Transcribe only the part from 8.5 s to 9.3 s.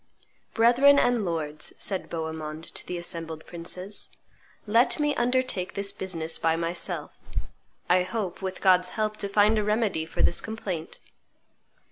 God's help, to